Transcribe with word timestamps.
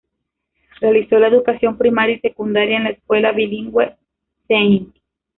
Realizó 0.79 1.19
la 1.19 1.27
educación 1.27 1.77
primaria 1.77 2.15
y 2.15 2.19
secundaria 2.21 2.77
en 2.77 2.85
la 2.85 2.89
escuela 2.89 3.31
bilingüe 3.33 3.95
St. 4.49 4.87